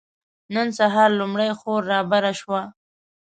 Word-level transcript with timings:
نن 0.53 0.67
سهار 0.77 1.09
لومړۍ 1.19 1.51
خور 1.59 1.81
رابره 1.91 2.31
شوه. 2.39 2.61